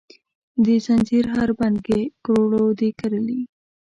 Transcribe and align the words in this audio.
د 0.65 0.67
ځنځیر 0.85 1.25
هر 1.35 1.49
بند 1.59 1.77
کې 1.85 1.99
کروړو 2.23 2.65
دي 2.79 2.89
کرلې، 2.99 3.41